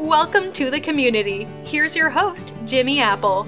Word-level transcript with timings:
Welcome 0.00 0.54
to 0.54 0.70
the 0.70 0.80
community. 0.80 1.46
Here's 1.62 1.94
your 1.94 2.08
host, 2.08 2.54
Jimmy 2.64 3.00
Apple. 3.00 3.46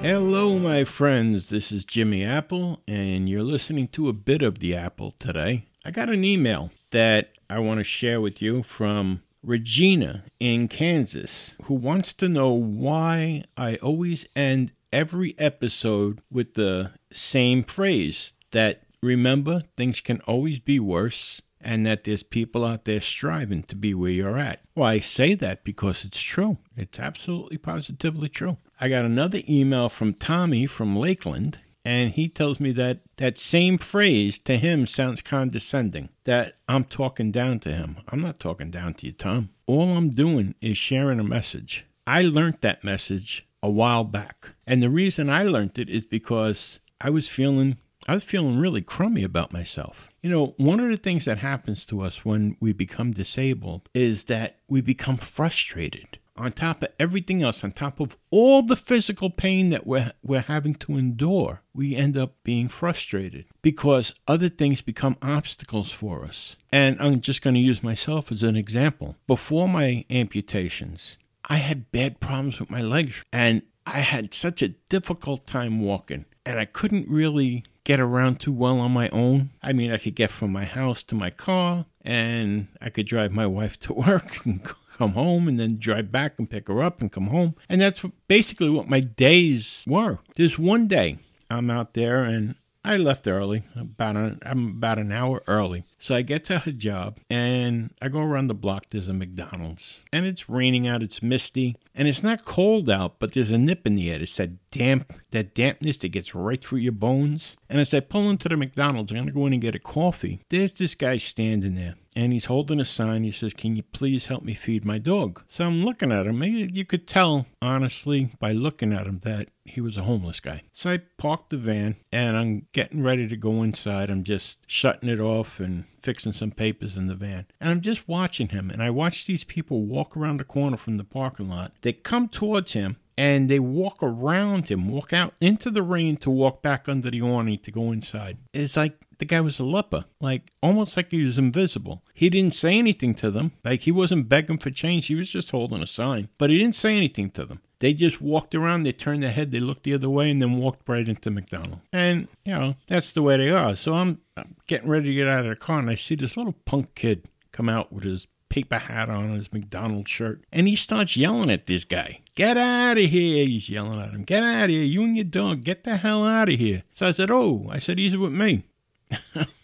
Hello, 0.00 0.56
my 0.56 0.84
friends. 0.84 1.48
This 1.48 1.72
is 1.72 1.84
Jimmy 1.84 2.24
Apple, 2.24 2.80
and 2.86 3.28
you're 3.28 3.42
listening 3.42 3.88
to 3.88 4.08
a 4.08 4.12
bit 4.12 4.42
of 4.42 4.60
the 4.60 4.76
Apple 4.76 5.10
today. 5.18 5.66
I 5.84 5.90
got 5.90 6.08
an 6.08 6.24
email 6.24 6.70
that 6.90 7.32
I 7.50 7.58
want 7.58 7.80
to 7.80 7.84
share 7.84 8.20
with 8.20 8.40
you 8.40 8.62
from 8.62 9.24
Regina 9.42 10.22
in 10.38 10.68
Kansas, 10.68 11.56
who 11.64 11.74
wants 11.74 12.14
to 12.14 12.28
know 12.28 12.52
why 12.52 13.42
I 13.56 13.74
always 13.82 14.24
end 14.36 14.70
every 14.92 15.34
episode 15.36 16.20
with 16.30 16.54
the 16.54 16.92
same 17.12 17.64
phrase 17.64 18.34
that 18.52 18.84
remember, 19.02 19.64
things 19.76 20.00
can 20.00 20.20
always 20.28 20.60
be 20.60 20.78
worse 20.78 21.42
and 21.62 21.86
that 21.86 22.04
there's 22.04 22.22
people 22.22 22.64
out 22.64 22.84
there 22.84 23.00
striving 23.00 23.62
to 23.64 23.76
be 23.76 23.94
where 23.94 24.10
you're 24.10 24.38
at. 24.38 24.60
Well, 24.74 24.88
I 24.88 25.00
say 25.00 25.34
that 25.34 25.64
because 25.64 26.04
it's 26.04 26.20
true. 26.20 26.58
It's 26.76 26.98
absolutely 26.98 27.58
positively 27.58 28.28
true. 28.28 28.58
I 28.80 28.88
got 28.88 29.04
another 29.04 29.40
email 29.48 29.88
from 29.88 30.14
Tommy 30.14 30.66
from 30.66 30.96
Lakeland, 30.96 31.58
and 31.84 32.10
he 32.12 32.28
tells 32.28 32.60
me 32.60 32.72
that 32.72 33.00
that 33.16 33.38
same 33.38 33.78
phrase 33.78 34.38
to 34.40 34.56
him 34.56 34.86
sounds 34.86 35.22
condescending, 35.22 36.08
that 36.24 36.56
I'm 36.68 36.84
talking 36.84 37.30
down 37.32 37.60
to 37.60 37.72
him. 37.72 37.98
I'm 38.08 38.20
not 38.20 38.38
talking 38.38 38.70
down 38.70 38.94
to 38.94 39.06
you, 39.06 39.12
Tom. 39.12 39.50
All 39.66 39.96
I'm 39.96 40.10
doing 40.10 40.54
is 40.60 40.78
sharing 40.78 41.20
a 41.20 41.24
message. 41.24 41.84
I 42.06 42.22
learned 42.22 42.58
that 42.60 42.84
message 42.84 43.46
a 43.62 43.70
while 43.70 44.04
back. 44.04 44.50
And 44.66 44.82
the 44.82 44.90
reason 44.90 45.30
I 45.30 45.44
learned 45.44 45.78
it 45.78 45.88
is 45.88 46.04
because 46.04 46.80
I 47.00 47.10
was 47.10 47.28
feeling 47.28 47.78
I 48.08 48.14
was 48.14 48.24
feeling 48.24 48.58
really 48.58 48.82
crummy 48.82 49.22
about 49.22 49.52
myself. 49.52 50.10
You 50.22 50.30
know, 50.30 50.54
one 50.56 50.78
of 50.78 50.88
the 50.88 50.96
things 50.96 51.24
that 51.24 51.38
happens 51.38 51.84
to 51.86 52.00
us 52.00 52.24
when 52.24 52.56
we 52.60 52.72
become 52.72 53.10
disabled 53.10 53.88
is 53.92 54.24
that 54.24 54.60
we 54.68 54.80
become 54.80 55.16
frustrated. 55.16 56.18
On 56.36 56.52
top 56.52 56.82
of 56.82 56.90
everything 56.98 57.42
else, 57.42 57.64
on 57.64 57.72
top 57.72 57.98
of 57.98 58.16
all 58.30 58.62
the 58.62 58.76
physical 58.76 59.30
pain 59.30 59.70
that 59.70 59.84
we're, 59.84 60.12
we're 60.22 60.42
having 60.42 60.74
to 60.76 60.96
endure, 60.96 61.62
we 61.74 61.96
end 61.96 62.16
up 62.16 62.36
being 62.44 62.68
frustrated 62.68 63.46
because 63.62 64.14
other 64.28 64.48
things 64.48 64.80
become 64.80 65.16
obstacles 65.20 65.90
for 65.90 66.24
us. 66.24 66.56
And 66.72 66.96
I'm 67.00 67.20
just 67.20 67.42
going 67.42 67.54
to 67.54 67.60
use 67.60 67.82
myself 67.82 68.30
as 68.30 68.44
an 68.44 68.54
example. 68.54 69.16
Before 69.26 69.66
my 69.68 70.06
amputations, 70.08 71.18
I 71.46 71.56
had 71.56 71.90
bad 71.90 72.20
problems 72.20 72.60
with 72.60 72.70
my 72.70 72.80
legs 72.80 73.24
and 73.32 73.62
I 73.84 73.98
had 74.00 74.32
such 74.32 74.62
a 74.62 74.68
difficult 74.68 75.48
time 75.48 75.80
walking 75.80 76.26
and 76.44 76.58
I 76.58 76.64
couldn't 76.64 77.08
really 77.08 77.64
get 77.84 78.00
around 78.00 78.40
too 78.40 78.52
well 78.52 78.78
on 78.78 78.92
my 78.92 79.08
own. 79.10 79.50
I 79.62 79.72
mean, 79.72 79.92
I 79.92 79.98
could 79.98 80.14
get 80.14 80.30
from 80.30 80.52
my 80.52 80.64
house 80.64 81.02
to 81.04 81.14
my 81.14 81.30
car, 81.30 81.86
and 82.02 82.68
I 82.80 82.90
could 82.90 83.06
drive 83.06 83.32
my 83.32 83.46
wife 83.46 83.78
to 83.80 83.92
work 83.92 84.44
and 84.44 84.62
come 84.96 85.12
home, 85.12 85.48
and 85.48 85.58
then 85.58 85.78
drive 85.78 86.12
back 86.12 86.38
and 86.38 86.48
pick 86.48 86.68
her 86.68 86.82
up 86.82 87.00
and 87.00 87.10
come 87.10 87.28
home. 87.28 87.54
And 87.68 87.80
that's 87.80 88.04
basically 88.28 88.70
what 88.70 88.88
my 88.88 89.00
days 89.00 89.84
were. 89.86 90.18
There's 90.36 90.58
one 90.58 90.86
day 90.86 91.18
I'm 91.50 91.70
out 91.70 91.94
there 91.94 92.22
and 92.24 92.56
I 92.84 92.96
left 92.96 93.28
early, 93.28 93.62
about 93.76 94.16
an, 94.16 94.40
I'm 94.44 94.68
about 94.70 94.98
an 94.98 95.12
hour 95.12 95.42
early. 95.46 95.84
So 96.02 96.16
I 96.16 96.22
get 96.22 96.42
to 96.46 96.58
her 96.58 96.72
job 96.72 97.20
and 97.30 97.94
I 98.02 98.08
go 98.08 98.18
around 98.18 98.48
the 98.48 98.54
block. 98.54 98.86
There's 98.90 99.08
a 99.08 99.12
McDonald's 99.12 100.02
and 100.12 100.26
it's 100.26 100.48
raining 100.48 100.88
out. 100.88 101.00
It's 101.00 101.22
misty 101.22 101.76
and 101.94 102.08
it's 102.08 102.24
not 102.24 102.44
cold 102.44 102.90
out, 102.90 103.20
but 103.20 103.34
there's 103.34 103.52
a 103.52 103.58
nip 103.58 103.86
in 103.86 103.94
the 103.94 104.10
air. 104.10 104.20
It's 104.20 104.36
that 104.38 104.68
damp, 104.72 105.12
that 105.30 105.54
dampness 105.54 105.98
that 105.98 106.08
gets 106.08 106.34
right 106.34 106.62
through 106.62 106.80
your 106.80 106.90
bones. 106.90 107.56
And 107.70 107.80
as 107.80 107.94
I 107.94 108.00
pull 108.00 108.28
into 108.30 108.48
the 108.48 108.56
McDonald's, 108.56 109.12
I'm 109.12 109.18
gonna 109.18 109.30
go 109.30 109.46
in 109.46 109.52
and 109.52 109.62
get 109.62 109.76
a 109.76 109.78
coffee. 109.78 110.40
There's 110.48 110.72
this 110.72 110.96
guy 110.96 111.18
standing 111.18 111.76
there 111.76 111.94
and 112.14 112.32
he's 112.32 112.46
holding 112.46 112.80
a 112.80 112.84
sign. 112.84 113.22
He 113.22 113.30
says, 113.30 113.54
Can 113.54 113.76
you 113.76 113.82
please 113.82 114.26
help 114.26 114.42
me 114.42 114.54
feed 114.54 114.84
my 114.84 114.98
dog? 114.98 115.42
So 115.48 115.66
I'm 115.66 115.84
looking 115.84 116.12
at 116.12 116.26
him. 116.26 116.42
You 116.42 116.84
could 116.84 117.06
tell, 117.06 117.46
honestly, 117.60 118.30
by 118.38 118.52
looking 118.52 118.92
at 118.92 119.06
him, 119.06 119.20
that 119.20 119.50
he 119.64 119.80
was 119.80 119.96
a 119.96 120.02
homeless 120.02 120.40
guy. 120.40 120.62
So 120.72 120.90
I 120.90 120.98
parked 121.16 121.50
the 121.50 121.56
van 121.56 121.96
and 122.12 122.36
I'm 122.36 122.66
getting 122.72 123.02
ready 123.02 123.28
to 123.28 123.36
go 123.36 123.62
inside. 123.62 124.10
I'm 124.10 124.24
just 124.24 124.58
shutting 124.66 125.08
it 125.08 125.20
off 125.20 125.60
and 125.60 125.84
fixing 126.02 126.32
some 126.32 126.50
papers 126.50 126.96
in 126.96 127.06
the 127.06 127.14
van. 127.14 127.46
And 127.60 127.70
I'm 127.70 127.80
just 127.80 128.08
watching 128.08 128.48
him. 128.48 128.70
And 128.70 128.82
I 128.82 128.90
watch 128.90 129.26
these 129.26 129.44
people 129.44 129.82
walk 129.82 130.16
around 130.16 130.40
the 130.40 130.44
corner 130.44 130.76
from 130.76 130.96
the 130.96 131.04
parking 131.04 131.48
lot. 131.48 131.72
They 131.82 131.92
come 131.92 132.28
towards 132.28 132.72
him 132.72 132.96
and 133.16 133.50
they 133.50 133.58
walk 133.58 134.02
around 134.02 134.68
him, 134.68 134.88
walk 134.88 135.12
out 135.12 135.34
into 135.40 135.70
the 135.70 135.82
rain 135.82 136.16
to 136.18 136.30
walk 136.30 136.62
back 136.62 136.88
under 136.88 137.10
the 137.10 137.22
awning 137.22 137.58
to 137.58 137.70
go 137.70 137.92
inside. 137.92 138.38
It's 138.52 138.76
like 138.76 138.96
the 139.18 139.24
guy 139.24 139.40
was 139.40 139.60
a 139.60 139.64
leper, 139.64 140.06
like 140.20 140.50
almost 140.62 140.96
like 140.96 141.10
he 141.10 141.22
was 141.22 141.38
invisible. 141.38 142.02
He 142.14 142.30
didn't 142.30 142.54
say 142.54 142.78
anything 142.78 143.14
to 143.16 143.30
them, 143.30 143.52
like 143.64 143.80
he 143.82 143.92
wasn't 143.92 144.28
begging 144.28 144.58
for 144.58 144.70
change, 144.70 145.06
he 145.06 145.14
was 145.14 145.28
just 145.28 145.50
holding 145.50 145.82
a 145.82 145.86
sign, 145.86 146.28
but 146.38 146.50
he 146.50 146.58
didn't 146.58 146.76
say 146.76 146.96
anything 146.96 147.30
to 147.30 147.44
them. 147.44 147.60
They 147.82 147.94
just 147.94 148.20
walked 148.20 148.54
around, 148.54 148.84
they 148.84 148.92
turned 148.92 149.24
their 149.24 149.32
head, 149.32 149.50
they 149.50 149.58
looked 149.58 149.82
the 149.82 149.94
other 149.94 150.08
way, 150.08 150.30
and 150.30 150.40
then 150.40 150.58
walked 150.58 150.88
right 150.88 151.08
into 151.08 151.32
McDonald's. 151.32 151.82
And, 151.92 152.28
you 152.44 152.52
know, 152.52 152.76
that's 152.86 153.12
the 153.12 153.22
way 153.22 153.36
they 153.36 153.50
are. 153.50 153.74
So 153.74 153.94
I'm, 153.94 154.20
I'm 154.36 154.54
getting 154.68 154.88
ready 154.88 155.08
to 155.08 155.14
get 155.14 155.26
out 155.26 155.44
of 155.44 155.50
the 155.50 155.56
car, 155.56 155.80
and 155.80 155.90
I 155.90 155.96
see 155.96 156.14
this 156.14 156.36
little 156.36 156.54
punk 156.64 156.94
kid 156.94 157.24
come 157.50 157.68
out 157.68 157.92
with 157.92 158.04
his 158.04 158.28
paper 158.48 158.78
hat 158.78 159.10
on 159.10 159.34
his 159.34 159.52
McDonald's 159.52 160.12
shirt. 160.12 160.44
And 160.52 160.68
he 160.68 160.76
starts 160.76 161.16
yelling 161.16 161.50
at 161.50 161.66
this 161.66 161.84
guy. 161.84 162.20
Get 162.36 162.56
out 162.56 162.98
of 162.98 163.10
here. 163.10 163.46
He's 163.46 163.68
yelling 163.68 164.00
at 164.00 164.10
him. 164.10 164.22
Get 164.22 164.44
out 164.44 164.64
of 164.66 164.70
here. 164.70 164.84
You 164.84 165.02
and 165.02 165.16
your 165.16 165.24
dog. 165.24 165.64
Get 165.64 165.82
the 165.82 165.96
hell 165.96 166.24
out 166.24 166.50
of 166.50 166.60
here. 166.60 166.84
So 166.92 167.08
I 167.08 167.10
said, 167.10 167.32
Oh, 167.32 167.66
I 167.68 167.80
said, 167.80 167.98
he's 167.98 168.16
with 168.16 168.32
me. 168.32 168.62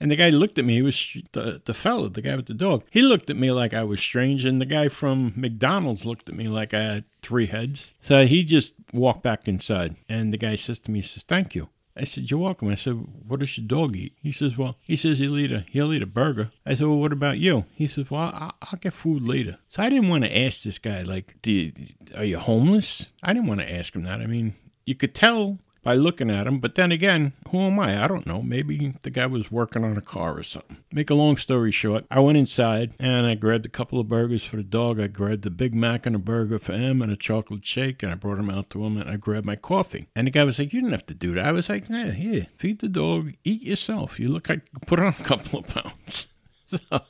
and 0.00 0.10
the 0.10 0.16
guy 0.16 0.30
looked 0.30 0.58
at 0.58 0.64
me. 0.64 0.74
He 0.74 0.82
was 0.82 1.16
the, 1.32 1.62
the 1.64 1.74
fella, 1.74 2.08
the 2.10 2.22
guy 2.22 2.36
with 2.36 2.46
the 2.46 2.54
dog. 2.54 2.84
He 2.90 3.02
looked 3.02 3.30
at 3.30 3.36
me 3.36 3.50
like 3.52 3.72
I 3.72 3.84
was 3.84 4.00
strange. 4.00 4.44
And 4.44 4.60
the 4.60 4.66
guy 4.66 4.88
from 4.88 5.32
McDonald's 5.36 6.04
looked 6.04 6.28
at 6.28 6.34
me 6.34 6.48
like 6.48 6.74
I 6.74 6.82
had 6.82 7.04
three 7.22 7.46
heads. 7.46 7.92
So 8.02 8.26
he 8.26 8.44
just 8.44 8.74
walked 8.92 9.22
back 9.22 9.48
inside. 9.48 9.96
And 10.08 10.32
the 10.32 10.38
guy 10.38 10.56
says 10.56 10.80
to 10.80 10.90
me, 10.90 11.00
he 11.00 11.06
says, 11.06 11.22
Thank 11.22 11.54
you. 11.54 11.68
I 11.96 12.04
said, 12.04 12.28
You're 12.30 12.40
welcome. 12.40 12.68
I 12.68 12.74
said, 12.74 12.94
What 13.26 13.40
does 13.40 13.56
your 13.56 13.66
dog 13.66 13.96
eat? 13.96 14.14
He 14.20 14.32
says, 14.32 14.58
Well, 14.58 14.76
he 14.82 14.96
says 14.96 15.20
he'll 15.20 15.38
eat 15.38 15.52
a 15.52 15.64
he'll 15.70 15.92
eat 15.92 16.02
a 16.02 16.06
burger. 16.06 16.50
I 16.66 16.74
said, 16.74 16.86
Well, 16.88 16.98
what 16.98 17.12
about 17.12 17.38
you? 17.38 17.66
He 17.74 17.86
says, 17.86 18.10
Well, 18.10 18.32
I'll, 18.34 18.54
I'll 18.62 18.78
get 18.80 18.92
food 18.92 19.22
later. 19.22 19.58
So 19.68 19.82
I 19.82 19.90
didn't 19.90 20.08
want 20.08 20.24
to 20.24 20.36
ask 20.36 20.62
this 20.62 20.78
guy, 20.78 21.02
like, 21.02 21.36
you, 21.46 21.72
are 22.16 22.24
you 22.24 22.38
homeless? 22.38 23.06
I 23.22 23.32
didn't 23.32 23.48
want 23.48 23.60
to 23.60 23.72
ask 23.72 23.94
him 23.94 24.02
that. 24.02 24.20
I 24.20 24.26
mean, 24.26 24.54
you 24.84 24.96
could 24.96 25.14
tell 25.14 25.58
by 25.84 25.94
looking 25.94 26.30
at 26.30 26.46
him. 26.46 26.58
But 26.58 26.74
then 26.74 26.90
again, 26.90 27.34
who 27.50 27.60
am 27.60 27.78
I? 27.78 28.02
I 28.02 28.08
don't 28.08 28.26
know. 28.26 28.42
Maybe 28.42 28.94
the 29.02 29.10
guy 29.10 29.26
was 29.26 29.52
working 29.52 29.84
on 29.84 29.96
a 29.96 30.00
car 30.00 30.36
or 30.36 30.42
something. 30.42 30.78
Make 30.92 31.10
a 31.10 31.14
long 31.14 31.36
story 31.36 31.70
short, 31.70 32.06
I 32.10 32.20
went 32.20 32.38
inside 32.38 32.94
and 32.98 33.26
I 33.26 33.34
grabbed 33.34 33.66
a 33.66 33.68
couple 33.68 34.00
of 34.00 34.08
burgers 34.08 34.44
for 34.44 34.56
the 34.56 34.64
dog. 34.64 34.98
I 34.98 35.06
grabbed 35.06 35.42
the 35.42 35.50
Big 35.50 35.74
Mac 35.74 36.06
and 36.06 36.16
a 36.16 36.18
burger 36.18 36.58
for 36.58 36.72
him 36.72 37.02
and 37.02 37.12
a 37.12 37.16
chocolate 37.16 37.64
shake 37.64 38.02
and 38.02 38.10
I 38.10 38.16
brought 38.16 38.38
him 38.38 38.50
out 38.50 38.70
to 38.70 38.84
him 38.84 38.96
and 38.96 39.08
I 39.08 39.16
grabbed 39.16 39.46
my 39.46 39.56
coffee. 39.56 40.08
And 40.16 40.26
the 40.26 40.30
guy 40.30 40.44
was 40.44 40.58
like, 40.58 40.72
You 40.72 40.80
didn't 40.80 40.92
have 40.92 41.06
to 41.06 41.14
do 41.14 41.32
that. 41.34 41.46
I 41.46 41.52
was 41.52 41.68
like, 41.68 41.88
Yeah, 41.88 42.10
here, 42.10 42.46
feed 42.56 42.80
the 42.80 42.88
dog, 42.88 43.32
eat 43.44 43.62
yourself. 43.62 44.18
You 44.18 44.28
look 44.28 44.48
like 44.48 44.62
put 44.86 44.98
on 44.98 45.14
a 45.18 45.24
couple 45.24 45.60
of 45.60 45.68
pounds. 45.68 46.26
so 46.66 47.00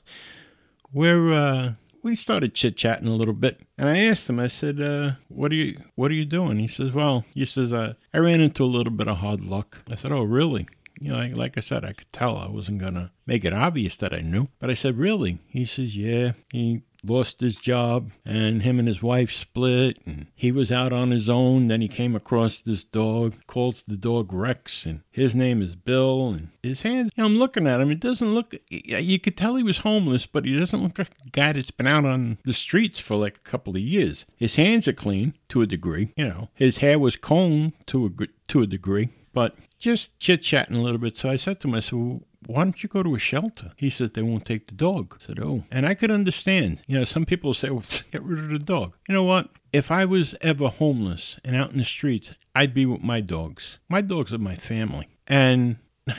we're 0.92 1.32
uh 1.32 1.72
we 2.04 2.14
started 2.14 2.54
chit 2.54 2.76
chatting 2.76 3.08
a 3.08 3.14
little 3.14 3.34
bit, 3.34 3.62
and 3.78 3.88
I 3.88 3.96
asked 3.98 4.28
him. 4.28 4.38
I 4.38 4.46
said, 4.46 4.80
uh, 4.80 5.12
"What 5.28 5.50
are 5.50 5.56
you 5.56 5.78
What 5.96 6.10
are 6.10 6.14
you 6.14 6.26
doing?" 6.26 6.58
He 6.58 6.68
says, 6.68 6.92
"Well," 6.92 7.24
he 7.34 7.44
says, 7.46 7.72
uh, 7.72 7.94
"I 8.12 8.18
ran 8.18 8.42
into 8.42 8.62
a 8.62 8.66
little 8.66 8.92
bit 8.92 9.08
of 9.08 9.16
hard 9.16 9.44
luck." 9.44 9.82
I 9.90 9.96
said, 9.96 10.12
"Oh, 10.12 10.22
really?" 10.22 10.68
You 11.00 11.08
know, 11.10 11.16
like, 11.16 11.34
like 11.34 11.58
I 11.58 11.60
said, 11.60 11.84
I 11.84 11.94
could 11.94 12.12
tell 12.12 12.36
I 12.36 12.48
wasn't 12.48 12.78
gonna 12.78 13.10
make 13.26 13.44
it 13.44 13.52
obvious 13.52 13.96
that 13.96 14.12
I 14.12 14.20
knew, 14.20 14.48
but 14.60 14.70
I 14.70 14.74
said, 14.74 14.98
"Really?" 14.98 15.38
He 15.48 15.64
says, 15.64 15.96
"Yeah." 15.96 16.32
He 16.52 16.82
lost 17.08 17.40
his 17.40 17.56
job 17.56 18.10
and 18.24 18.62
him 18.62 18.78
and 18.78 18.88
his 18.88 19.02
wife 19.02 19.32
split 19.32 19.98
and 20.06 20.26
he 20.34 20.50
was 20.52 20.72
out 20.72 20.92
on 20.92 21.10
his 21.10 21.28
own. 21.28 21.68
Then 21.68 21.80
he 21.80 21.88
came 21.88 22.14
across 22.14 22.60
this 22.60 22.84
dog 22.84 23.34
calls 23.46 23.84
the 23.86 23.96
dog 23.96 24.32
rex 24.32 24.86
and 24.86 25.02
his 25.10 25.34
name 25.34 25.62
is 25.62 25.74
bill 25.74 26.30
and 26.30 26.48
his 26.62 26.82
hands 26.82 27.10
you 27.16 27.22
know, 27.22 27.28
i'm 27.28 27.36
looking 27.36 27.66
at 27.66 27.80
him. 27.80 27.90
It 27.90 28.00
doesn't 28.00 28.34
look 28.34 28.54
you 28.68 29.18
could 29.18 29.36
tell 29.36 29.56
he 29.56 29.62
was 29.62 29.78
homeless 29.78 30.26
but 30.26 30.44
he 30.44 30.58
doesn't 30.58 30.82
look 30.82 30.98
like 30.98 31.10
a 31.26 31.30
guy 31.30 31.52
that's 31.52 31.70
been 31.70 31.86
out 31.86 32.04
on 32.04 32.38
the 32.44 32.52
streets 32.52 32.98
for 32.98 33.16
like 33.16 33.38
a 33.38 33.48
couple 33.50 33.74
of 33.74 33.82
years. 33.82 34.24
His 34.36 34.56
hands 34.56 34.88
are 34.88 34.92
clean 34.92 35.34
to 35.48 35.62
a 35.62 35.66
degree 35.66 36.12
you 36.16 36.26
know. 36.26 36.48
His 36.54 36.78
hair 36.78 36.98
was 36.98 37.16
combed 37.16 37.72
to 37.86 38.06
a 38.06 38.26
to 38.48 38.62
a 38.62 38.66
degree 38.66 39.08
but 39.34 39.56
just 39.78 40.18
chit 40.18 40.42
chatting 40.42 40.76
a 40.76 40.80
little 40.80 40.98
bit. 40.98 41.16
So 41.16 41.28
i 41.28 41.36
said 41.36 41.60
to 41.60 41.68
well, 41.68 42.22
why 42.46 42.64
don't 42.64 42.82
you 42.82 42.88
go 42.88 43.02
to 43.02 43.14
a 43.14 43.18
shelter? 43.18 43.72
He 43.76 43.90
said, 43.90 44.14
they 44.14 44.22
won't 44.22 44.46
take 44.46 44.66
the 44.66 44.74
dog. 44.74 45.18
I 45.20 45.26
said, 45.26 45.40
oh. 45.40 45.64
And 45.70 45.86
I 45.86 45.94
could 45.94 46.10
understand. 46.10 46.82
You 46.86 46.98
know, 46.98 47.04
some 47.04 47.24
people 47.24 47.54
say, 47.54 47.70
well, 47.70 47.84
get 48.12 48.22
rid 48.22 48.44
of 48.44 48.50
the 48.50 48.58
dog. 48.58 48.94
You 49.08 49.14
know 49.14 49.24
what? 49.24 49.50
If 49.72 49.90
I 49.90 50.04
was 50.04 50.34
ever 50.40 50.68
homeless 50.68 51.38
and 51.44 51.56
out 51.56 51.72
in 51.72 51.78
the 51.78 51.84
streets, 51.84 52.32
I'd 52.54 52.74
be 52.74 52.86
with 52.86 53.02
my 53.02 53.20
dogs. 53.20 53.78
My 53.88 54.00
dogs 54.00 54.32
are 54.32 54.38
my 54.38 54.54
family. 54.54 55.08
And 55.26 55.78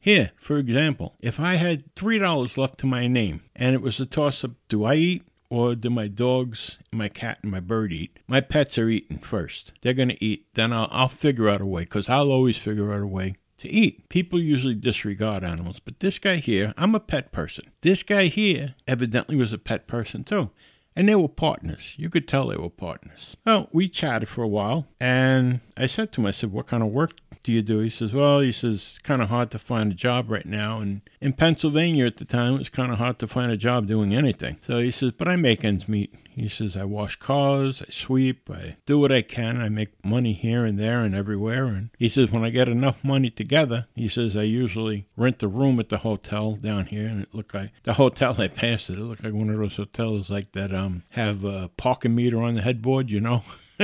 here, 0.00 0.32
for 0.36 0.58
example, 0.58 1.16
if 1.20 1.40
I 1.40 1.54
had 1.54 1.94
$3 1.94 2.56
left 2.58 2.78
to 2.80 2.86
my 2.86 3.06
name 3.06 3.42
and 3.56 3.74
it 3.74 3.82
was 3.82 4.00
a 4.00 4.06
toss 4.06 4.44
up, 4.44 4.52
do 4.68 4.84
I 4.84 4.96
eat 4.96 5.22
or 5.48 5.74
do 5.74 5.90
my 5.90 6.08
dogs, 6.08 6.78
my 6.90 7.08
cat, 7.08 7.38
and 7.42 7.50
my 7.50 7.60
bird 7.60 7.92
eat? 7.92 8.18
My 8.26 8.40
pets 8.40 8.78
are 8.78 8.88
eating 8.88 9.18
first. 9.18 9.72
They're 9.82 9.94
going 9.94 10.08
to 10.08 10.24
eat. 10.24 10.46
Then 10.54 10.72
I'll, 10.72 10.88
I'll 10.90 11.08
figure 11.08 11.48
out 11.48 11.60
a 11.60 11.66
way 11.66 11.82
because 11.82 12.08
I'll 12.08 12.30
always 12.30 12.58
figure 12.58 12.92
out 12.92 13.00
a 13.00 13.06
way 13.06 13.36
to 13.58 13.68
eat. 13.68 14.08
People 14.08 14.40
usually 14.40 14.74
disregard 14.74 15.44
animals, 15.44 15.80
but 15.80 16.00
this 16.00 16.18
guy 16.18 16.36
here, 16.36 16.74
I'm 16.76 16.94
a 16.94 17.00
pet 17.00 17.32
person. 17.32 17.64
This 17.82 18.02
guy 18.02 18.26
here 18.26 18.74
evidently 18.86 19.36
was 19.36 19.52
a 19.52 19.58
pet 19.58 19.86
person 19.86 20.24
too. 20.24 20.50
And 20.94 21.08
they 21.08 21.14
were 21.14 21.28
partners. 21.28 21.94
You 21.96 22.10
could 22.10 22.28
tell 22.28 22.48
they 22.48 22.56
were 22.56 22.68
partners. 22.68 23.36
Well, 23.46 23.68
we 23.72 23.88
chatted 23.88 24.28
for 24.28 24.42
a 24.42 24.48
while, 24.48 24.86
and 25.00 25.60
I 25.76 25.86
said 25.86 26.12
to 26.12 26.20
him, 26.20 26.26
I 26.26 26.32
said, 26.32 26.52
What 26.52 26.66
kind 26.66 26.82
of 26.82 26.90
work 26.90 27.12
do 27.42 27.52
you 27.52 27.62
do? 27.62 27.80
He 27.80 27.90
says, 27.90 28.12
Well, 28.12 28.40
he 28.40 28.52
says, 28.52 28.74
it's 28.74 28.98
kind 28.98 29.22
of 29.22 29.28
hard 29.28 29.50
to 29.52 29.58
find 29.58 29.90
a 29.90 29.94
job 29.94 30.30
right 30.30 30.46
now. 30.46 30.80
And 30.80 31.00
in 31.20 31.32
Pennsylvania 31.32 32.06
at 32.06 32.16
the 32.16 32.24
time, 32.24 32.54
it 32.54 32.58
was 32.58 32.68
kind 32.68 32.92
of 32.92 32.98
hard 32.98 33.18
to 33.20 33.26
find 33.26 33.50
a 33.50 33.56
job 33.56 33.86
doing 33.86 34.14
anything. 34.14 34.58
So 34.66 34.78
he 34.78 34.90
says, 34.90 35.12
But 35.12 35.28
I 35.28 35.36
make 35.36 35.64
ends 35.64 35.88
meet. 35.88 36.14
He 36.30 36.48
says, 36.48 36.76
I 36.76 36.84
wash 36.84 37.16
cars, 37.16 37.82
I 37.82 37.90
sweep, 37.90 38.48
I 38.50 38.76
do 38.86 38.98
what 38.98 39.12
I 39.12 39.22
can. 39.22 39.60
I 39.60 39.68
make 39.68 40.04
money 40.04 40.32
here 40.32 40.64
and 40.64 40.78
there 40.78 41.00
and 41.00 41.14
everywhere. 41.14 41.66
And 41.66 41.90
he 41.98 42.08
says, 42.08 42.30
When 42.30 42.44
I 42.44 42.50
get 42.50 42.68
enough 42.68 43.04
money 43.04 43.30
together, 43.30 43.86
he 43.94 44.08
says, 44.08 44.36
I 44.36 44.42
usually 44.42 45.06
rent 45.16 45.42
a 45.42 45.48
room 45.48 45.80
at 45.80 45.88
the 45.88 45.98
hotel 45.98 46.56
down 46.56 46.86
here. 46.86 47.06
And 47.06 47.22
it 47.22 47.34
looked 47.34 47.54
like 47.54 47.70
the 47.84 47.94
hotel 47.94 48.36
I 48.38 48.48
passed 48.48 48.90
it, 48.90 48.98
it 48.98 49.02
looked 49.02 49.24
like 49.24 49.34
one 49.34 49.50
of 49.50 49.58
those 49.58 49.76
hotels 49.76 50.30
like 50.30 50.52
that 50.52 50.72
Um, 50.82 51.02
have 51.10 51.44
a 51.44 51.70
parking 51.76 52.14
meter 52.14 52.42
on 52.42 52.54
the 52.54 52.62
headboard, 52.62 53.10
you 53.10 53.20
know. 53.20 53.42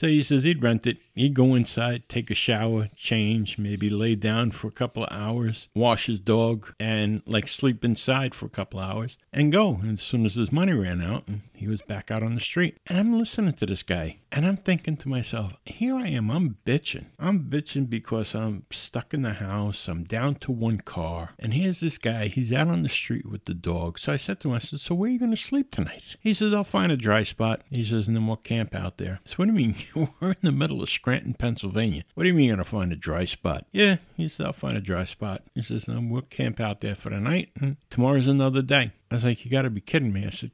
So 0.00 0.06
he 0.06 0.22
says 0.22 0.44
he'd 0.44 0.62
rent 0.62 0.86
it. 0.86 0.96
He'd 1.14 1.34
go 1.34 1.54
inside, 1.54 2.08
take 2.08 2.30
a 2.30 2.34
shower, 2.34 2.88
change, 2.96 3.58
maybe 3.58 3.90
lay 3.90 4.14
down 4.14 4.50
for 4.50 4.66
a 4.66 4.70
couple 4.70 5.04
of 5.04 5.12
hours, 5.12 5.68
wash 5.74 6.06
his 6.06 6.18
dog, 6.18 6.72
and 6.80 7.20
like 7.26 7.46
sleep 7.46 7.84
inside 7.84 8.34
for 8.34 8.46
a 8.46 8.48
couple 8.48 8.80
of 8.80 8.90
hours 8.90 9.18
and 9.30 9.52
go. 9.52 9.78
And 9.82 9.98
as 9.98 10.02
soon 10.02 10.24
as 10.24 10.36
his 10.36 10.50
money 10.50 10.72
ran 10.72 11.02
out, 11.02 11.24
he 11.60 11.68
was 11.68 11.82
back 11.82 12.10
out 12.10 12.22
on 12.22 12.34
the 12.34 12.40
street. 12.40 12.78
And 12.86 12.98
I'm 12.98 13.18
listening 13.18 13.52
to 13.54 13.66
this 13.66 13.82
guy 13.82 14.16
and 14.32 14.46
I'm 14.46 14.56
thinking 14.56 14.96
to 14.96 15.08
myself, 15.08 15.52
here 15.66 15.94
I 15.94 16.08
am, 16.08 16.30
I'm 16.30 16.56
bitching. 16.64 17.06
I'm 17.18 17.50
bitching 17.50 17.90
because 17.90 18.34
I'm 18.34 18.64
stuck 18.70 19.12
in 19.12 19.22
the 19.22 19.34
house, 19.34 19.88
I'm 19.88 20.04
down 20.04 20.36
to 20.36 20.52
one 20.52 20.78
car. 20.80 21.34
And 21.38 21.52
here's 21.52 21.80
this 21.80 21.98
guy, 21.98 22.28
he's 22.28 22.52
out 22.52 22.68
on 22.68 22.82
the 22.82 22.88
street 22.88 23.26
with 23.26 23.44
the 23.44 23.54
dog. 23.54 23.98
So 23.98 24.12
I 24.12 24.16
said 24.16 24.40
to 24.40 24.48
him, 24.48 24.54
I 24.54 24.58
said, 24.58 24.80
So 24.80 24.94
where 24.94 25.10
are 25.10 25.12
you 25.12 25.18
to 25.18 25.36
sleep 25.36 25.70
tonight? 25.70 26.16
He 26.20 26.32
says, 26.32 26.54
I'll 26.54 26.64
find 26.64 26.90
a 26.90 26.96
dry 26.96 27.24
spot. 27.24 27.62
He 27.70 27.84
says, 27.84 28.08
And 28.08 28.16
then 28.16 28.26
we'll 28.26 28.36
camp 28.36 28.74
out 28.74 28.96
there. 28.96 29.20
So 29.26 29.34
what 29.36 29.46
do 29.46 29.52
you 29.52 29.58
mean? 29.58 29.74
We're 30.20 30.30
in 30.30 30.36
the 30.42 30.52
middle 30.52 30.82
of 30.82 30.88
Scranton, 30.88 31.34
Pennsylvania. 31.34 32.04
What 32.14 32.22
do 32.22 32.28
you 32.30 32.34
mean 32.34 32.48
you're 32.48 32.56
to 32.56 32.64
find 32.64 32.92
a 32.92 32.96
dry 32.96 33.26
spot? 33.26 33.66
Yeah, 33.72 33.96
he 34.16 34.28
says, 34.28 34.46
I'll 34.46 34.52
find 34.54 34.76
a 34.76 34.80
dry 34.80 35.04
spot. 35.04 35.42
He 35.54 35.62
says, 35.62 35.84
then 35.84 36.08
we'll 36.08 36.22
camp 36.22 36.58
out 36.58 36.80
there 36.80 36.94
for 36.94 37.10
the 37.10 37.20
night, 37.20 37.50
and 37.60 37.76
tomorrow's 37.90 38.26
another 38.26 38.62
day. 38.62 38.92
I 39.10 39.16
was 39.16 39.24
like, 39.24 39.44
you 39.44 39.50
got 39.50 39.62
to 39.62 39.70
be 39.70 39.80
kidding 39.80 40.12
me. 40.12 40.24
I 40.26 40.30
said, 40.30 40.52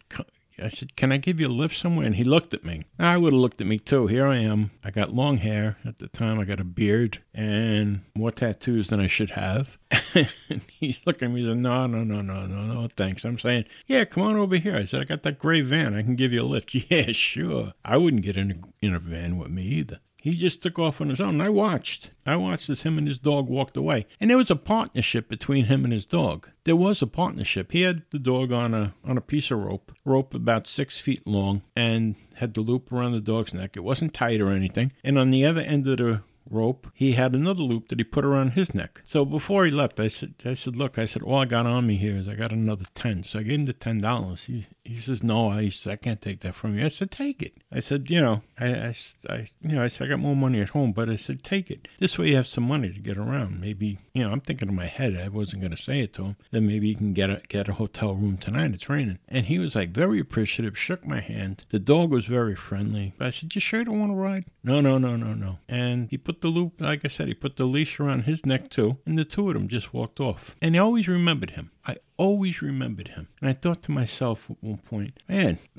I 0.58 0.68
said, 0.68 0.96
Can 0.96 1.12
I 1.12 1.18
give 1.18 1.40
you 1.40 1.48
a 1.48 1.52
lift 1.52 1.76
somewhere? 1.76 2.06
And 2.06 2.16
he 2.16 2.24
looked 2.24 2.54
at 2.54 2.64
me. 2.64 2.84
I 2.98 3.16
would 3.18 3.32
have 3.32 3.40
looked 3.40 3.60
at 3.60 3.66
me 3.66 3.78
too. 3.78 4.06
Here 4.06 4.26
I 4.26 4.38
am. 4.38 4.70
I 4.82 4.90
got 4.90 5.14
long 5.14 5.38
hair. 5.38 5.76
At 5.84 5.98
the 5.98 6.08
time, 6.08 6.38
I 6.40 6.44
got 6.44 6.60
a 6.60 6.64
beard 6.64 7.18
and 7.34 8.00
more 8.14 8.30
tattoos 8.30 8.88
than 8.88 9.00
I 9.00 9.06
should 9.06 9.30
have. 9.30 9.78
and 10.14 10.64
he's 10.70 11.00
looking 11.06 11.28
at 11.28 11.34
me 11.34 11.50
and 11.50 11.62
No, 11.62 11.86
no, 11.86 12.04
no, 12.04 12.20
no, 12.22 12.46
no, 12.46 12.62
no, 12.62 12.88
thanks. 12.88 13.24
I'm 13.24 13.38
saying, 13.38 13.66
Yeah, 13.86 14.04
come 14.04 14.22
on 14.22 14.36
over 14.36 14.56
here. 14.56 14.76
I 14.76 14.84
said, 14.84 15.00
I 15.00 15.04
got 15.04 15.22
that 15.24 15.38
gray 15.38 15.60
van. 15.60 15.94
I 15.94 16.02
can 16.02 16.16
give 16.16 16.32
you 16.32 16.42
a 16.42 16.44
lift. 16.44 16.74
Yeah, 16.90 17.12
sure. 17.12 17.72
I 17.84 17.96
wouldn't 17.96 18.22
get 18.22 18.36
in 18.36 18.50
a, 18.50 18.86
in 18.86 18.94
a 18.94 18.98
van 18.98 19.38
with 19.38 19.50
me 19.50 19.62
either. 19.62 20.00
He 20.26 20.34
just 20.34 20.60
took 20.60 20.76
off 20.76 21.00
on 21.00 21.08
his 21.08 21.20
own. 21.20 21.40
I 21.40 21.48
watched. 21.48 22.10
I 22.26 22.34
watched 22.34 22.68
as 22.68 22.82
him 22.82 22.98
and 22.98 23.06
his 23.06 23.20
dog 23.20 23.48
walked 23.48 23.76
away. 23.76 24.06
And 24.18 24.28
there 24.28 24.36
was 24.36 24.50
a 24.50 24.56
partnership 24.56 25.28
between 25.28 25.66
him 25.66 25.84
and 25.84 25.92
his 25.92 26.04
dog. 26.04 26.50
There 26.64 26.74
was 26.74 27.00
a 27.00 27.06
partnership. 27.06 27.70
He 27.70 27.82
had 27.82 28.02
the 28.10 28.18
dog 28.18 28.50
on 28.50 28.74
a 28.74 28.92
on 29.04 29.16
a 29.16 29.20
piece 29.20 29.52
of 29.52 29.60
rope, 29.60 29.92
rope 30.04 30.34
about 30.34 30.66
six 30.66 30.98
feet 30.98 31.24
long, 31.28 31.62
and 31.76 32.16
had 32.38 32.54
the 32.54 32.60
loop 32.60 32.90
around 32.90 33.12
the 33.12 33.20
dog's 33.20 33.54
neck. 33.54 33.76
It 33.76 33.84
wasn't 33.84 34.14
tight 34.14 34.40
or 34.40 34.50
anything. 34.50 34.90
And 35.04 35.16
on 35.16 35.30
the 35.30 35.44
other 35.44 35.60
end 35.60 35.86
of 35.86 35.98
the 35.98 36.22
rope, 36.50 36.88
he 36.94 37.12
had 37.12 37.34
another 37.34 37.62
loop 37.62 37.88
that 37.88 37.98
he 37.98 38.04
put 38.04 38.24
around 38.24 38.50
his 38.50 38.74
neck. 38.74 39.02
So 39.04 39.24
before 39.24 39.64
he 39.64 39.70
left, 39.70 40.00
I 40.00 40.08
said, 40.08 40.34
I 40.44 40.54
said, 40.54 40.76
look, 40.76 40.98
I 40.98 41.06
said, 41.06 41.22
all 41.22 41.38
I 41.38 41.44
got 41.44 41.66
on 41.66 41.86
me 41.86 41.96
here 41.96 42.16
is 42.16 42.28
I 42.28 42.34
got 42.34 42.52
another 42.52 42.86
ten. 42.94 43.24
So 43.24 43.38
I 43.38 43.42
gave 43.42 43.60
him 43.60 43.66
the 43.66 43.72
ten 43.72 43.98
dollars. 43.98 44.44
He 44.44 44.66
he 44.84 44.98
says, 44.98 45.22
no, 45.22 45.50
I 45.50 45.70
I 45.86 45.96
can't 45.96 46.22
take 46.22 46.40
that 46.40 46.54
from 46.54 46.78
you. 46.78 46.84
I 46.84 46.88
said, 46.88 47.10
take 47.10 47.42
it. 47.42 47.58
I 47.72 47.80
said, 47.80 48.08
you 48.10 48.20
know, 48.20 48.42
I, 48.58 48.66
I, 48.66 48.94
I 49.28 49.46
you 49.62 49.76
know, 49.76 49.82
I 49.82 49.88
said 49.88 50.06
I 50.06 50.10
got 50.10 50.20
more 50.20 50.36
money 50.36 50.60
at 50.60 50.70
home, 50.70 50.92
but 50.92 51.08
I 51.08 51.16
said, 51.16 51.42
take 51.42 51.70
it. 51.70 51.88
This 51.98 52.18
way 52.18 52.28
you 52.28 52.36
have 52.36 52.46
some 52.46 52.64
money 52.64 52.92
to 52.92 53.00
get 53.00 53.18
around. 53.18 53.60
Maybe, 53.60 53.98
you 54.12 54.22
know, 54.22 54.30
I'm 54.30 54.40
thinking 54.40 54.68
in 54.68 54.74
my 54.74 54.86
head, 54.86 55.16
I 55.16 55.28
wasn't 55.28 55.62
going 55.62 55.74
to 55.74 55.82
say 55.82 56.00
it 56.00 56.12
to 56.14 56.24
him. 56.24 56.36
Then 56.50 56.66
maybe 56.66 56.88
you 56.88 56.96
can 56.96 57.12
get 57.12 57.30
a 57.30 57.42
get 57.48 57.68
a 57.68 57.74
hotel 57.74 58.14
room 58.14 58.36
tonight. 58.36 58.72
It's 58.72 58.88
raining. 58.88 59.18
And 59.28 59.46
he 59.46 59.58
was 59.58 59.74
like 59.74 59.90
very 59.90 60.20
appreciative, 60.20 60.78
shook 60.78 61.06
my 61.06 61.20
hand. 61.20 61.64
The 61.70 61.78
dog 61.78 62.10
was 62.10 62.26
very 62.26 62.54
friendly. 62.54 63.14
I 63.18 63.30
said, 63.30 63.54
you 63.54 63.60
sure 63.60 63.80
you 63.80 63.86
don't 63.86 64.00
want 64.00 64.12
to 64.12 64.16
ride? 64.16 64.44
No, 64.62 64.80
no, 64.80 64.98
no, 64.98 65.16
no, 65.16 65.34
no. 65.34 65.58
And 65.68 66.08
he 66.10 66.18
put 66.18 66.35
the 66.40 66.48
loop, 66.48 66.80
like 66.80 67.04
I 67.04 67.08
said, 67.08 67.28
he 67.28 67.34
put 67.34 67.56
the 67.56 67.64
leash 67.64 68.00
around 68.00 68.22
his 68.22 68.46
neck 68.46 68.70
too, 68.70 68.98
and 69.06 69.18
the 69.18 69.24
two 69.24 69.48
of 69.48 69.54
them 69.54 69.68
just 69.68 69.92
walked 69.92 70.20
off. 70.20 70.56
And 70.60 70.76
I 70.76 70.80
always 70.80 71.08
remembered 71.08 71.50
him. 71.50 71.70
I 71.86 71.96
always 72.16 72.62
remembered 72.62 73.08
him. 73.08 73.28
And 73.40 73.48
I 73.48 73.52
thought 73.52 73.82
to 73.84 73.92
myself 73.92 74.50
at 74.50 74.56
one 74.60 74.78
point, 74.78 75.18
man, 75.28 75.58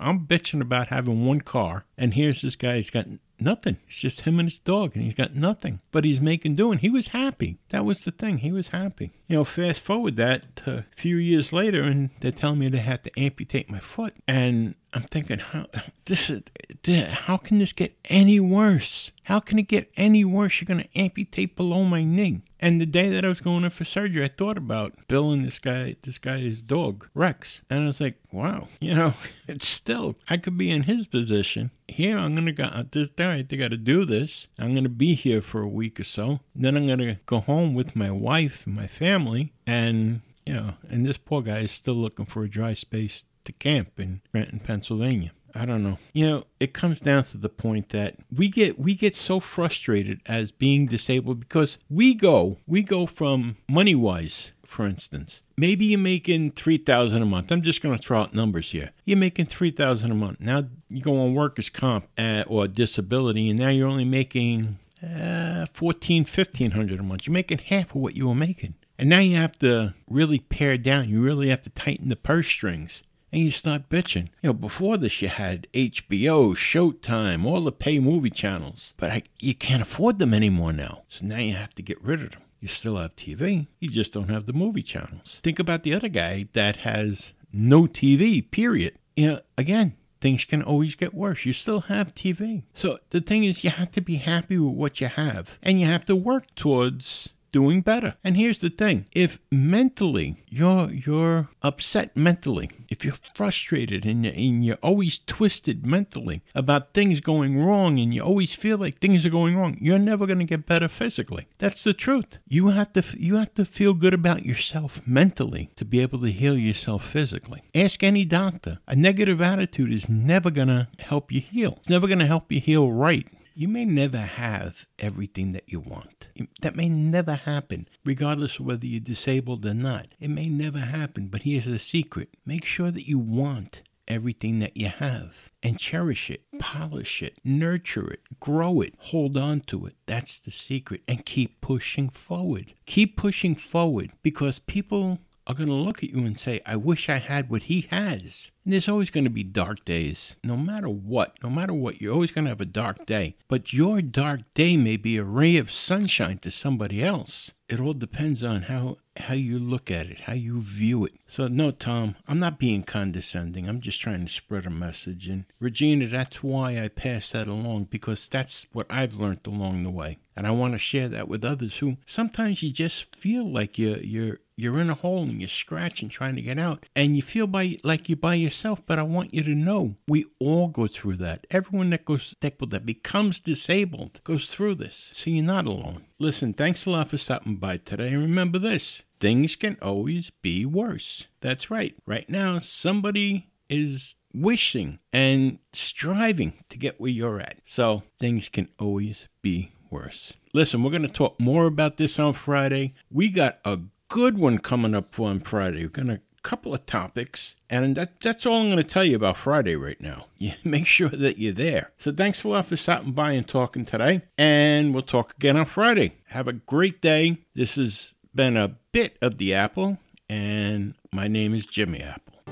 I'm 0.00 0.26
bitching 0.26 0.60
about 0.60 0.88
having 0.88 1.26
one 1.26 1.40
car, 1.40 1.84
and 1.96 2.14
here's 2.14 2.42
this 2.42 2.56
guy, 2.56 2.76
he's 2.76 2.90
got 2.90 3.06
nothing. 3.40 3.76
It's 3.86 4.00
just 4.00 4.22
him 4.22 4.38
and 4.38 4.48
his 4.48 4.58
dog, 4.58 4.94
and 4.94 5.04
he's 5.04 5.14
got 5.14 5.34
nothing. 5.34 5.80
But 5.90 6.04
he's 6.04 6.20
making 6.20 6.56
do, 6.56 6.72
and 6.72 6.80
he 6.80 6.90
was 6.90 7.08
happy. 7.08 7.58
That 7.70 7.84
was 7.84 8.00
the 8.00 8.10
thing. 8.10 8.38
He 8.38 8.52
was 8.52 8.68
happy. 8.68 9.12
You 9.26 9.36
know, 9.36 9.44
fast 9.44 9.80
forward 9.80 10.16
that 10.16 10.62
a 10.66 10.84
few 10.94 11.16
years 11.16 11.52
later, 11.52 11.82
and 11.82 12.10
they're 12.20 12.32
telling 12.32 12.58
me 12.58 12.68
they 12.68 12.78
have 12.78 13.02
to 13.02 13.20
amputate 13.20 13.70
my 13.70 13.78
foot. 13.78 14.14
And 14.26 14.74
I'm 14.92 15.02
thinking, 15.02 15.40
how 15.40 15.66
this 16.06 16.30
is, 16.30 16.42
how 16.86 17.36
can 17.36 17.58
this 17.58 17.72
get 17.72 17.96
any 18.06 18.40
worse? 18.40 19.10
How 19.24 19.40
can 19.40 19.58
it 19.58 19.68
get 19.68 19.90
any 19.96 20.24
worse? 20.24 20.60
You're 20.60 20.66
going 20.66 20.84
to 20.84 20.98
amputate 20.98 21.56
below 21.56 21.84
my 21.84 22.04
knee. 22.04 22.42
And 22.60 22.80
the 22.80 22.86
day 22.86 23.08
that 23.10 23.24
I 23.24 23.28
was 23.28 23.40
going 23.40 23.64
in 23.64 23.70
for 23.70 23.84
surgery, 23.84 24.24
I 24.24 24.28
thought 24.28 24.56
about 24.56 25.06
Bill 25.08 25.32
and 25.32 25.44
this 25.44 25.58
guy, 25.58 25.96
this 26.02 26.18
guy's 26.18 26.62
dog, 26.62 27.08
Rex. 27.12 27.60
And 27.68 27.84
I 27.84 27.86
was 27.88 28.00
like, 28.00 28.18
wow, 28.32 28.68
you 28.80 28.94
know, 28.94 29.12
it's 29.46 29.68
still, 29.68 30.16
I 30.28 30.38
could 30.38 30.56
be 30.56 30.70
in 30.70 30.84
his 30.84 31.06
position. 31.06 31.72
Here, 31.88 32.16
I'm 32.16 32.34
going 32.34 32.46
to 32.46 32.52
go, 32.52 32.70
this 32.90 33.10
day, 33.10 33.46
I 33.50 33.54
got 33.56 33.72
to 33.72 33.76
do 33.76 34.04
this. 34.04 34.48
I'm 34.58 34.72
going 34.72 34.84
to 34.84 34.88
be 34.88 35.14
here 35.14 35.42
for 35.42 35.60
a 35.60 35.68
week 35.68 36.00
or 36.00 36.04
so. 36.04 36.40
Then 36.54 36.76
I'm 36.76 36.86
going 36.86 37.00
to 37.00 37.18
go 37.26 37.40
home 37.40 37.74
with 37.74 37.96
my 37.96 38.10
wife 38.10 38.66
and 38.66 38.74
my 38.74 38.86
family. 38.86 39.52
And, 39.66 40.22
you 40.46 40.54
know, 40.54 40.74
and 40.88 41.04
this 41.04 41.18
poor 41.18 41.42
guy 41.42 41.60
is 41.60 41.72
still 41.72 41.94
looking 41.94 42.26
for 42.26 42.44
a 42.44 42.48
dry 42.48 42.72
space 42.72 43.24
to 43.46 43.52
camp 43.52 43.98
in 43.98 44.20
Scranton, 44.28 44.60
Pennsylvania. 44.60 45.32
I 45.56 45.64
don't 45.64 45.82
know. 45.82 45.98
You 46.12 46.26
know, 46.26 46.44
it 46.60 46.74
comes 46.74 47.00
down 47.00 47.24
to 47.24 47.38
the 47.38 47.48
point 47.48 47.88
that 47.88 48.16
we 48.30 48.50
get 48.50 48.78
we 48.78 48.94
get 48.94 49.14
so 49.14 49.40
frustrated 49.40 50.20
as 50.26 50.50
being 50.50 50.86
disabled 50.86 51.40
because 51.40 51.78
we 51.88 52.14
go 52.14 52.58
we 52.66 52.82
go 52.82 53.06
from 53.06 53.56
money 53.68 53.94
wise, 53.94 54.52
for 54.64 54.86
instance. 54.86 55.40
Maybe 55.56 55.86
you're 55.86 55.98
making 55.98 56.50
three 56.52 56.76
thousand 56.76 57.22
a 57.22 57.26
month. 57.26 57.50
I'm 57.50 57.62
just 57.62 57.82
going 57.82 57.96
to 57.96 58.02
throw 58.02 58.20
out 58.20 58.34
numbers 58.34 58.70
here. 58.72 58.90
You're 59.06 59.16
making 59.16 59.46
three 59.46 59.70
thousand 59.70 60.10
a 60.10 60.14
month. 60.14 60.40
Now 60.40 60.64
you 60.90 61.00
go 61.00 61.18
on 61.18 61.34
workers' 61.34 61.70
comp 61.70 62.06
uh, 62.18 62.44
or 62.46 62.68
disability, 62.68 63.48
and 63.48 63.58
now 63.58 63.70
you're 63.70 63.88
only 63.88 64.04
making 64.04 64.76
uh, 65.02 65.66
14, 65.72 66.24
1500 66.24 67.00
a 67.00 67.02
month. 67.02 67.26
You're 67.26 67.34
making 67.34 67.58
half 67.58 67.90
of 67.90 67.96
what 67.96 68.16
you 68.16 68.28
were 68.28 68.34
making. 68.34 68.74
And 68.98 69.10
now 69.10 69.20
you 69.20 69.36
have 69.36 69.58
to 69.58 69.94
really 70.08 70.38
pare 70.38 70.78
down. 70.78 71.08
You 71.08 71.20
really 71.20 71.48
have 71.50 71.62
to 71.62 71.70
tighten 71.70 72.08
the 72.08 72.16
purse 72.16 72.46
strings 72.46 73.02
and 73.32 73.42
you 73.42 73.50
start 73.50 73.88
bitching. 73.88 74.28
You 74.42 74.50
know, 74.50 74.52
before 74.52 74.96
this, 74.96 75.20
you 75.20 75.28
had 75.28 75.66
HBO, 75.72 76.54
Showtime, 76.54 77.44
all 77.44 77.60
the 77.62 77.72
pay 77.72 77.98
movie 77.98 78.30
channels, 78.30 78.94
but 78.96 79.10
I, 79.10 79.22
you 79.40 79.54
can't 79.54 79.82
afford 79.82 80.18
them 80.18 80.34
anymore 80.34 80.72
now. 80.72 81.02
So 81.08 81.26
now 81.26 81.38
you 81.38 81.54
have 81.54 81.74
to 81.74 81.82
get 81.82 82.02
rid 82.02 82.22
of 82.22 82.32
them. 82.32 82.42
You 82.60 82.68
still 82.68 82.96
have 82.96 83.14
TV, 83.16 83.66
you 83.78 83.90
just 83.90 84.12
don't 84.12 84.30
have 84.30 84.46
the 84.46 84.52
movie 84.52 84.82
channels. 84.82 85.40
Think 85.42 85.58
about 85.58 85.82
the 85.82 85.94
other 85.94 86.08
guy 86.08 86.48
that 86.54 86.76
has 86.76 87.32
no 87.52 87.82
TV, 87.82 88.50
period. 88.50 88.94
You 89.14 89.26
know, 89.26 89.40
again, 89.58 89.94
things 90.20 90.44
can 90.44 90.62
always 90.62 90.94
get 90.94 91.14
worse. 91.14 91.44
You 91.44 91.52
still 91.52 91.82
have 91.82 92.14
TV. 92.14 92.62
So 92.74 92.98
the 93.10 93.20
thing 93.20 93.44
is, 93.44 93.62
you 93.62 93.70
have 93.70 93.92
to 93.92 94.00
be 94.00 94.16
happy 94.16 94.58
with 94.58 94.74
what 94.74 95.00
you 95.00 95.08
have, 95.08 95.58
and 95.62 95.80
you 95.80 95.86
have 95.86 96.06
to 96.06 96.16
work 96.16 96.54
towards 96.54 97.28
doing 97.56 97.80
better. 97.80 98.16
And 98.22 98.36
here's 98.36 98.58
the 98.58 98.68
thing. 98.68 99.06
If 99.14 99.38
mentally 99.50 100.36
you're 100.50 100.90
you're 100.90 101.48
upset 101.62 102.14
mentally, 102.14 102.70
if 102.90 103.02
you're 103.02 103.14
frustrated 103.34 104.04
and 104.04 104.26
you're, 104.26 104.34
and 104.34 104.62
you're 104.62 104.82
always 104.82 105.20
twisted 105.26 105.86
mentally 105.86 106.42
about 106.54 106.92
things 106.92 107.20
going 107.20 107.58
wrong 107.58 107.98
and 107.98 108.12
you 108.12 108.20
always 108.20 108.54
feel 108.54 108.76
like 108.76 108.98
things 108.98 109.24
are 109.24 109.30
going 109.30 109.56
wrong, 109.56 109.78
you're 109.80 109.98
never 109.98 110.26
going 110.26 110.38
to 110.38 110.44
get 110.44 110.66
better 110.66 110.86
physically. 110.86 111.46
That's 111.56 111.82
the 111.82 111.94
truth. 111.94 112.38
You 112.46 112.68
have 112.68 112.92
to 112.92 113.02
you 113.18 113.36
have 113.36 113.54
to 113.54 113.64
feel 113.64 113.94
good 113.94 114.12
about 114.12 114.44
yourself 114.44 115.00
mentally 115.06 115.70
to 115.76 115.86
be 115.86 116.02
able 116.02 116.20
to 116.20 116.30
heal 116.30 116.58
yourself 116.58 117.08
physically. 117.08 117.62
Ask 117.74 118.02
any 118.02 118.26
doctor. 118.26 118.80
A 118.86 118.94
negative 118.94 119.40
attitude 119.40 119.94
is 119.94 120.10
never 120.10 120.50
going 120.50 120.68
to 120.68 120.88
help 120.98 121.32
you 121.32 121.40
heal. 121.40 121.76
It's 121.78 121.88
never 121.88 122.06
going 122.06 122.18
to 122.18 122.26
help 122.26 122.52
you 122.52 122.60
heal 122.60 122.92
right. 122.92 123.26
You 123.58 123.68
may 123.68 123.86
never 123.86 124.18
have 124.18 124.86
everything 124.98 125.52
that 125.52 125.72
you 125.72 125.80
want. 125.80 126.28
That 126.60 126.76
may 126.76 126.90
never 126.90 127.36
happen, 127.36 127.88
regardless 128.04 128.58
of 128.58 128.66
whether 128.66 128.84
you're 128.84 129.00
disabled 129.00 129.64
or 129.64 129.72
not. 129.72 130.08
It 130.20 130.28
may 130.28 130.50
never 130.50 130.80
happen, 130.80 131.28
but 131.28 131.44
here's 131.44 131.64
the 131.64 131.78
secret 131.78 132.28
make 132.44 132.66
sure 132.66 132.90
that 132.90 133.08
you 133.08 133.18
want 133.18 133.80
everything 134.06 134.58
that 134.58 134.76
you 134.76 134.88
have 134.88 135.50
and 135.62 135.78
cherish 135.78 136.28
it, 136.28 136.42
polish 136.58 137.22
it, 137.22 137.38
nurture 137.44 138.10
it, 138.10 138.20
grow 138.40 138.82
it, 138.82 138.92
hold 138.98 139.38
on 139.38 139.60
to 139.60 139.86
it. 139.86 139.96
That's 140.04 140.38
the 140.38 140.50
secret. 140.50 141.00
And 141.08 141.24
keep 141.24 141.62
pushing 141.62 142.10
forward. 142.10 142.74
Keep 142.84 143.16
pushing 143.16 143.54
forward 143.54 144.10
because 144.22 144.58
people 144.58 145.18
are 145.46 145.54
going 145.54 145.68
to 145.68 145.74
look 145.74 146.02
at 146.02 146.10
you 146.10 146.24
and 146.24 146.38
say, 146.38 146.60
I 146.66 146.76
wish 146.76 147.08
I 147.08 147.18
had 147.18 147.48
what 147.48 147.64
he 147.64 147.82
has. 147.90 148.50
And 148.64 148.72
there's 148.72 148.88
always 148.88 149.10
going 149.10 149.24
to 149.24 149.30
be 149.30 149.44
dark 149.44 149.84
days. 149.84 150.36
No 150.42 150.56
matter 150.56 150.88
what, 150.88 151.36
no 151.42 151.48
matter 151.48 151.72
what, 151.72 152.00
you're 152.00 152.12
always 152.12 152.32
going 152.32 152.44
to 152.46 152.50
have 152.50 152.60
a 152.60 152.66
dark 152.66 153.06
day. 153.06 153.36
But 153.46 153.72
your 153.72 154.02
dark 154.02 154.40
day 154.54 154.76
may 154.76 154.96
be 154.96 155.16
a 155.16 155.24
ray 155.24 155.56
of 155.56 155.70
sunshine 155.70 156.38
to 156.38 156.50
somebody 156.50 157.02
else. 157.02 157.52
It 157.68 157.80
all 157.80 157.94
depends 157.94 158.42
on 158.42 158.62
how, 158.62 158.96
how 159.16 159.34
you 159.34 159.58
look 159.58 159.90
at 159.90 160.06
it, 160.06 160.20
how 160.20 160.34
you 160.34 160.60
view 160.60 161.04
it. 161.04 161.14
So, 161.26 161.48
no, 161.48 161.70
Tom, 161.70 162.16
I'm 162.26 162.38
not 162.38 162.58
being 162.58 162.82
condescending. 162.82 163.68
I'm 163.68 163.80
just 163.80 164.00
trying 164.00 164.26
to 164.26 164.32
spread 164.32 164.66
a 164.66 164.70
message. 164.70 165.28
And 165.28 165.44
Regina, 165.60 166.06
that's 166.08 166.42
why 166.42 166.82
I 166.82 166.88
pass 166.88 167.30
that 167.30 167.46
along, 167.46 167.84
because 167.84 168.28
that's 168.28 168.66
what 168.72 168.86
I've 168.90 169.14
learned 169.14 169.46
along 169.46 169.82
the 169.82 169.90
way. 169.90 170.18
And 170.36 170.46
I 170.46 170.50
want 170.50 170.74
to 170.74 170.78
share 170.78 171.08
that 171.08 171.28
with 171.28 171.44
others 171.44 171.78
who 171.78 171.96
sometimes 172.04 172.62
you 172.62 172.70
just 172.70 173.14
feel 173.14 173.50
like 173.50 173.78
you're, 173.78 173.98
you're, 173.98 174.40
you're 174.56 174.78
in 174.80 174.90
a 174.90 174.94
hole 174.94 175.22
and 175.22 175.40
you're 175.40 175.48
scratching 175.48 176.08
trying 176.08 176.34
to 176.36 176.42
get 176.42 176.58
out. 176.58 176.86
And 176.94 177.16
you 177.16 177.22
feel 177.22 177.46
by 177.46 177.76
like 177.84 178.08
you're 178.08 178.16
by 178.16 178.34
yourself 178.34 178.82
but 178.86 178.98
i 178.98 179.02
want 179.02 179.34
you 179.34 179.42
to 179.42 179.54
know 179.54 179.96
we 180.08 180.24
all 180.40 180.68
go 180.68 180.86
through 180.86 181.16
that. 181.16 181.46
Everyone 181.50 181.90
that 181.90 182.04
goes 182.04 182.34
that, 182.40 182.86
becomes 182.86 183.40
disabled 183.40 184.20
goes 184.24 184.52
through 184.52 184.76
this. 184.76 185.12
So 185.14 185.30
you're 185.30 185.44
not 185.44 185.66
alone. 185.66 186.04
Listen 186.18 186.52
thanks 186.52 186.86
a 186.86 186.90
lot 186.90 187.08
for 187.08 187.18
stopping 187.18 187.56
by 187.56 187.78
today. 187.78 188.08
And 188.08 188.22
remember 188.22 188.58
this 188.58 189.02
things 189.20 189.56
can 189.56 189.76
always 189.82 190.30
be 190.42 190.66
worse. 190.66 191.26
That's 191.40 191.70
right. 191.70 191.94
Right 192.06 192.28
now 192.28 192.58
somebody 192.58 193.48
is 193.68 194.16
wishing 194.32 194.98
and 195.12 195.58
striving 195.72 196.52
to 196.68 196.78
get 196.78 197.00
where 197.00 197.10
you're 197.10 197.40
at. 197.40 197.58
So 197.64 198.02
things 198.18 198.48
can 198.48 198.68
always 198.78 199.28
be 199.42 199.72
worse 199.90 200.32
listen 200.52 200.82
we're 200.82 200.90
going 200.90 201.02
to 201.02 201.08
talk 201.08 201.38
more 201.40 201.66
about 201.66 201.96
this 201.96 202.18
on 202.18 202.32
friday 202.32 202.94
we 203.10 203.28
got 203.28 203.58
a 203.64 203.78
good 204.08 204.38
one 204.38 204.58
coming 204.58 204.94
up 204.94 205.14
for 205.14 205.28
on 205.28 205.40
Friday. 205.40 205.82
We're 205.82 205.88
going 205.88 206.08
to 206.08 206.20
couple 206.42 206.72
of 206.72 206.86
topics, 206.86 207.56
and 207.68 207.96
that, 207.96 208.20
that's 208.20 208.46
all 208.46 208.60
I'm 208.60 208.66
going 208.66 208.76
to 208.76 208.84
tell 208.84 209.02
you 209.02 209.16
about 209.16 209.36
Friday 209.36 209.74
right 209.74 210.00
now. 210.00 210.26
Yeah, 210.38 210.54
make 210.62 210.86
sure 210.86 211.08
that 211.08 211.38
you're 211.38 211.52
there. 211.52 211.90
So 211.98 212.12
thanks 212.12 212.44
a 212.44 212.48
lot 212.48 212.66
for 212.66 212.76
stopping 212.76 213.12
by 213.12 213.32
and 213.32 213.48
talking 213.48 213.84
today, 213.84 214.22
and 214.38 214.94
we'll 214.94 215.02
talk 215.02 215.34
again 215.34 215.56
on 215.56 215.64
Friday. 215.64 216.12
Have 216.28 216.46
a 216.46 216.52
great 216.52 217.00
day. 217.00 217.38
This 217.54 217.74
has 217.74 218.14
been 218.32 218.56
a 218.56 218.76
bit 218.92 219.16
of 219.20 219.38
the 219.38 219.54
Apple, 219.54 219.98
and 220.28 220.94
my 221.10 221.26
name 221.26 221.52
is 221.52 221.66
Jimmy 221.66 222.00
Apple. 222.00 222.44